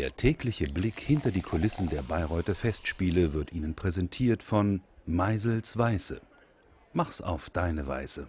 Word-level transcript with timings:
Der 0.00 0.16
tägliche 0.16 0.66
Blick 0.66 0.98
hinter 0.98 1.30
die 1.30 1.42
Kulissen 1.42 1.90
der 1.90 2.00
Bayreuther 2.00 2.54
Festspiele 2.54 3.34
wird 3.34 3.52
Ihnen 3.52 3.74
präsentiert 3.74 4.42
von 4.42 4.80
Meisels 5.04 5.76
Weiße. 5.76 6.22
Mach's 6.94 7.20
auf 7.20 7.50
deine 7.50 7.86
Weise. 7.86 8.26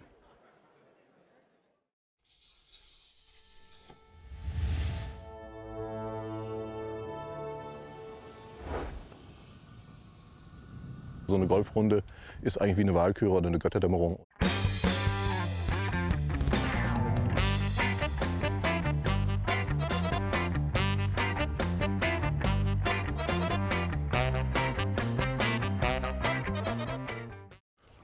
So 11.26 11.36
eine 11.36 11.46
Golfrunde 11.46 12.04
ist 12.42 12.60
eigentlich 12.60 12.76
wie 12.76 12.82
eine 12.82 12.94
Wahlküre 12.94 13.32
oder 13.32 13.46
eine 13.46 13.58
Götterdämmerung. 13.58 14.26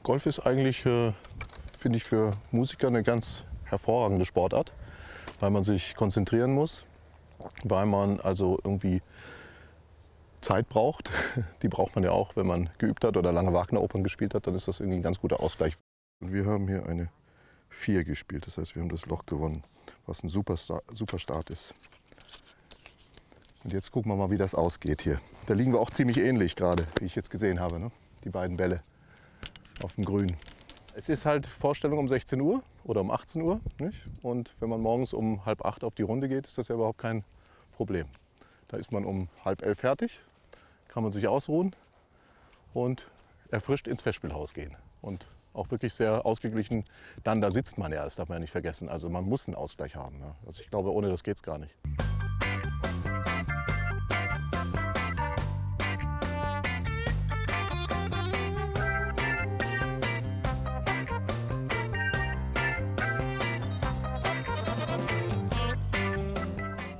Golf 0.02 0.26
ist 0.26 0.40
eigentlich, 0.40 0.86
äh, 0.86 1.12
finde 1.78 1.98
ich, 1.98 2.04
für 2.04 2.36
Musiker 2.50 2.88
eine 2.88 3.02
ganz 3.02 3.44
hervorragende 3.64 4.24
Sportart, 4.24 4.72
weil 5.40 5.50
man 5.50 5.64
sich 5.64 5.94
konzentrieren 5.94 6.52
muss, 6.54 6.84
weil 7.62 7.86
man 7.86 8.20
also 8.20 8.58
irgendwie 8.64 9.02
Zeit 10.40 10.68
braucht. 10.68 11.10
Die 11.62 11.68
braucht 11.68 11.94
man 11.94 12.04
ja 12.04 12.12
auch, 12.12 12.36
wenn 12.36 12.46
man 12.46 12.70
geübt 12.78 13.04
hat 13.04 13.16
oder 13.16 13.32
lange 13.32 13.52
Wagner-Opern 13.52 14.02
gespielt 14.02 14.34
hat, 14.34 14.46
dann 14.46 14.54
ist 14.54 14.68
das 14.68 14.80
irgendwie 14.80 14.98
ein 14.98 15.02
ganz 15.02 15.20
guter 15.20 15.40
Ausgleich. 15.40 15.76
Und 16.20 16.32
wir 16.32 16.46
haben 16.46 16.68
hier 16.68 16.86
eine 16.86 17.10
4 17.68 18.04
gespielt, 18.04 18.46
das 18.46 18.58
heißt, 18.58 18.74
wir 18.74 18.82
haben 18.82 18.88
das 18.88 19.06
Loch 19.06 19.26
gewonnen, 19.26 19.62
was 20.06 20.22
ein 20.22 20.28
super, 20.28 20.56
Start 20.56 21.50
ist. 21.50 21.74
Und 23.64 23.72
jetzt 23.72 23.92
gucken 23.92 24.10
wir 24.10 24.16
mal, 24.16 24.30
wie 24.30 24.38
das 24.38 24.54
ausgeht 24.54 25.02
hier. 25.02 25.20
Da 25.46 25.54
liegen 25.54 25.72
wir 25.72 25.80
auch 25.80 25.90
ziemlich 25.90 26.18
ähnlich 26.18 26.56
gerade, 26.56 26.86
wie 26.98 27.04
ich 27.04 27.14
jetzt 27.14 27.30
gesehen 27.30 27.60
habe, 27.60 27.78
ne? 27.78 27.90
die 28.24 28.30
beiden 28.30 28.56
Bälle 28.56 28.82
auf 29.82 29.94
dem 29.94 30.04
Grün. 30.04 30.36
Es 30.94 31.08
ist 31.08 31.26
halt 31.26 31.46
Vorstellung 31.46 31.98
um 31.98 32.08
16 32.08 32.40
Uhr 32.40 32.62
oder 32.84 33.00
um 33.00 33.10
18 33.10 33.42
Uhr. 33.42 33.60
Nicht? 33.78 34.06
Und 34.22 34.54
wenn 34.60 34.68
man 34.68 34.80
morgens 34.80 35.12
um 35.12 35.44
halb 35.46 35.64
acht 35.64 35.84
auf 35.84 35.94
die 35.94 36.02
Runde 36.02 36.28
geht, 36.28 36.46
ist 36.46 36.58
das 36.58 36.68
ja 36.68 36.74
überhaupt 36.74 36.98
kein 36.98 37.24
Problem. 37.76 38.06
Da 38.68 38.76
ist 38.76 38.92
man 38.92 39.04
um 39.04 39.28
halb 39.44 39.62
elf 39.62 39.78
fertig, 39.78 40.20
kann 40.88 41.02
man 41.02 41.12
sich 41.12 41.28
ausruhen 41.28 41.74
und 42.74 43.10
erfrischt 43.50 43.86
ins 43.86 44.02
Festspielhaus 44.02 44.54
gehen. 44.54 44.76
Und 45.00 45.28
auch 45.54 45.70
wirklich 45.70 45.94
sehr 45.94 46.26
ausgeglichen. 46.26 46.84
Dann, 47.24 47.40
da 47.40 47.50
sitzt 47.50 47.78
man 47.78 47.92
ja, 47.92 48.04
das 48.04 48.16
darf 48.16 48.28
man 48.28 48.36
ja 48.36 48.40
nicht 48.40 48.52
vergessen. 48.52 48.88
Also 48.88 49.08
man 49.08 49.24
muss 49.24 49.46
einen 49.46 49.56
Ausgleich 49.56 49.96
haben. 49.96 50.20
Ja. 50.20 50.34
Also 50.46 50.62
ich 50.62 50.70
glaube, 50.70 50.92
ohne 50.92 51.08
das 51.08 51.22
geht 51.22 51.36
es 51.36 51.42
gar 51.42 51.58
nicht. 51.58 51.76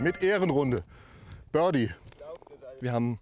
Mit 0.01 0.23
Ehrenrunde. 0.23 0.85
Birdie. 1.51 1.91
Wir 2.81 2.93
haben 2.93 3.19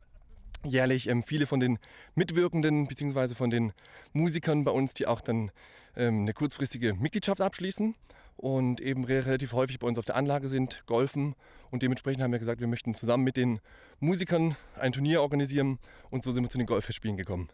jährlich 0.63 1.09
ähm, 1.09 1.23
viele 1.23 1.47
von 1.47 1.61
den 1.61 1.79
Mitwirkenden 2.15 2.87
bzw. 2.87 3.35
von 3.35 3.51
den 3.51 3.73
Musikern 4.13 4.65
bei 4.65 4.71
uns, 4.71 4.93
die 4.93 5.07
auch 5.07 5.21
dann 5.21 5.51
ähm, 5.97 6.23
eine 6.23 6.35
kurzfristige 6.35 6.95
Mitgliedschaft 6.95 7.41
abschließen 7.41 7.95
und 8.37 8.81
eben 8.81 9.05
relativ 9.05 9.53
häufig 9.53 9.79
bei 9.79 9.87
uns 9.87 9.99
auf 9.99 10.05
der 10.05 10.17
Anlage 10.17 10.49
sind, 10.49 10.83
golfen. 10.87 11.35
Und 11.71 11.83
dementsprechend 11.83 12.23
haben 12.23 12.33
wir 12.33 12.39
gesagt, 12.39 12.61
wir 12.61 12.69
möchten 12.69 12.95
zusammen 12.95 13.25
mit 13.25 13.37
den 13.37 13.61
Musikern 14.01 14.57
ein 14.79 14.93
Turnier 14.93 15.23
organisieren 15.23 15.79
und 16.11 16.25
so 16.25 16.33
sind 16.33 16.45
wir 16.45 16.51
zu 16.51 16.59
den 16.59 16.67
Golfspielen 16.67 17.17
gekommen. 17.17 17.49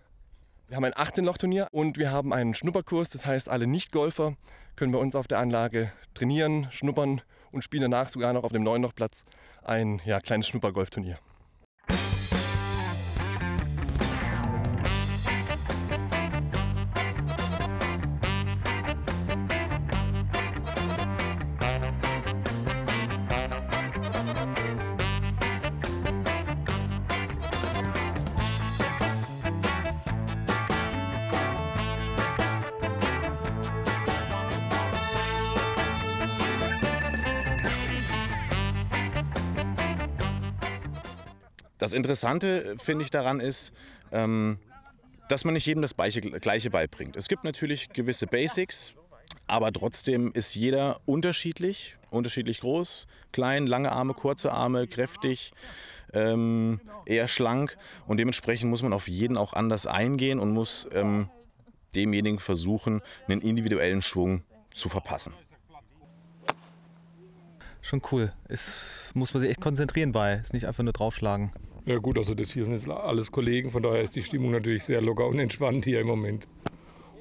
Wir 0.66 0.76
haben 0.76 0.84
ein 0.84 0.94
18-Loch-Turnier 0.94 1.68
und 1.70 1.98
wir 1.98 2.10
haben 2.10 2.32
einen 2.32 2.54
Schnupperkurs, 2.54 3.10
das 3.10 3.26
heißt, 3.26 3.48
alle 3.48 3.66
Nicht-Golfer 3.66 4.36
können 4.74 4.92
bei 4.92 4.98
uns 4.98 5.14
auf 5.14 5.28
der 5.28 5.38
Anlage 5.38 5.92
trainieren, 6.14 6.66
schnuppern 6.70 7.20
und 7.52 7.62
spielen 7.62 7.82
danach 7.82 8.08
sogar 8.08 8.32
noch 8.32 8.44
auf 8.44 8.52
dem 8.52 8.62
neuen 8.62 8.82
Lochplatz 8.82 9.24
ein 9.62 10.00
ja, 10.04 10.20
kleines 10.20 10.48
Schnuppergolfturnier. 10.48 11.18
Das 41.82 41.94
Interessante, 41.94 42.76
finde 42.78 43.04
ich, 43.04 43.10
daran 43.10 43.40
ist, 43.40 43.72
ähm, 44.12 44.60
dass 45.28 45.44
man 45.44 45.54
nicht 45.54 45.66
jedem 45.66 45.82
das 45.82 45.96
Gleiche 45.96 46.70
beibringt. 46.70 47.16
Es 47.16 47.26
gibt 47.26 47.42
natürlich 47.42 47.88
gewisse 47.88 48.28
Basics, 48.28 48.94
aber 49.48 49.72
trotzdem 49.72 50.30
ist 50.30 50.54
jeder 50.54 51.00
unterschiedlich, 51.06 51.96
unterschiedlich 52.12 52.60
groß, 52.60 53.08
klein, 53.32 53.66
lange 53.66 53.90
Arme, 53.90 54.14
kurze 54.14 54.52
Arme, 54.52 54.86
kräftig, 54.86 55.54
ähm, 56.12 56.80
eher 57.04 57.26
schlank 57.26 57.76
und 58.06 58.18
dementsprechend 58.18 58.70
muss 58.70 58.84
man 58.84 58.92
auf 58.92 59.08
jeden 59.08 59.36
auch 59.36 59.52
anders 59.52 59.88
eingehen 59.88 60.38
und 60.38 60.52
muss 60.52 60.88
ähm, 60.92 61.30
demjenigen 61.96 62.38
versuchen, 62.38 63.02
einen 63.26 63.40
individuellen 63.40 64.02
Schwung 64.02 64.44
zu 64.72 64.88
verpassen. 64.88 65.34
Schon 67.80 68.00
cool. 68.12 68.32
Es 68.44 69.10
muss 69.14 69.34
man 69.34 69.40
sich 69.40 69.50
echt 69.50 69.60
konzentrieren 69.60 70.12
bei. 70.12 70.34
Es 70.34 70.42
ist 70.42 70.52
nicht 70.52 70.66
einfach 70.68 70.84
nur 70.84 70.92
draufschlagen. 70.92 71.50
Ja 71.84 71.98
gut, 71.98 72.16
also 72.16 72.34
das 72.34 72.52
hier 72.52 72.64
sind 72.64 72.74
jetzt 72.74 72.88
alles 72.88 73.32
Kollegen, 73.32 73.70
von 73.70 73.82
daher 73.82 74.02
ist 74.02 74.14
die 74.14 74.22
Stimmung 74.22 74.52
natürlich 74.52 74.84
sehr 74.84 75.00
locker 75.00 75.26
und 75.26 75.38
entspannt 75.40 75.84
hier 75.84 76.00
im 76.00 76.06
Moment. 76.06 76.46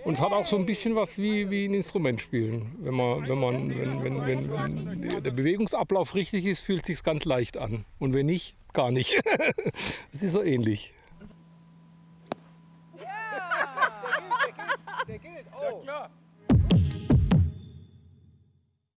Und 0.03 0.13
es 0.13 0.21
hat 0.21 0.31
auch 0.31 0.45
so 0.45 0.55
ein 0.55 0.65
bisschen 0.65 0.95
was 0.95 1.17
wie, 1.17 1.49
wie 1.49 1.65
ein 1.65 1.73
Instrument 1.73 2.21
spielen. 2.21 2.75
Wenn, 2.79 2.95
man, 2.95 3.27
wenn, 3.27 3.39
man, 3.39 3.69
wenn, 3.69 4.03
wenn, 4.03 4.25
wenn, 4.25 5.01
wenn 5.01 5.23
der 5.23 5.31
Bewegungsablauf 5.31 6.15
richtig 6.15 6.45
ist, 6.45 6.59
fühlt 6.59 6.81
es 6.81 6.87
sich 6.87 7.03
ganz 7.03 7.25
leicht 7.25 7.57
an. 7.57 7.85
Und 7.99 8.13
wenn 8.13 8.25
nicht, 8.25 8.55
gar 8.73 8.91
nicht. 8.91 9.21
Es 10.13 10.23
ist 10.23 10.33
so 10.33 10.41
ähnlich. 10.41 10.93
Ja, 12.97 13.03
der 15.07 15.17
gilt, 15.17 15.19
der 15.19 15.19
gilt, 15.19 15.25
der 15.25 15.43
gilt. 15.43 15.45
Oh. 15.53 15.63
Ja, 15.63 15.83
klar. 15.83 16.09